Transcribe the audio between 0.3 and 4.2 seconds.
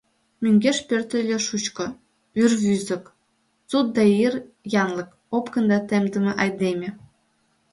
Мӧҥгеш пӧртыльӧ шучко, вӱрвузык, сут да